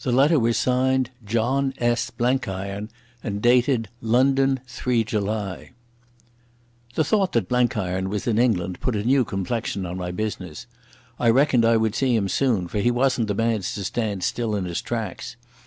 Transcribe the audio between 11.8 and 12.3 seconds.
see him